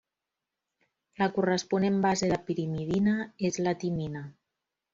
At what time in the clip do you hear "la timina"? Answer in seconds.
3.69-4.27